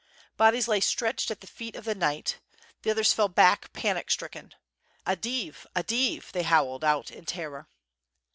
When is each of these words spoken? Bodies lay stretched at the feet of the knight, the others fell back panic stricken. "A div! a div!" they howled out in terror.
Bodies 0.35 0.67
lay 0.67 0.79
stretched 0.79 1.29
at 1.29 1.41
the 1.41 1.45
feet 1.45 1.75
of 1.75 1.85
the 1.85 1.93
knight, 1.93 2.39
the 2.81 2.89
others 2.89 3.13
fell 3.13 3.27
back 3.29 3.71
panic 3.71 4.09
stricken. 4.09 4.55
"A 5.05 5.15
div! 5.15 5.67
a 5.75 5.83
div!" 5.83 6.31
they 6.31 6.41
howled 6.41 6.83
out 6.83 7.11
in 7.11 7.23
terror. 7.23 7.69